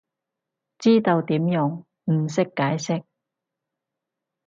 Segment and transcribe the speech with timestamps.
[0.79, 3.03] 知道點用，唔識解釋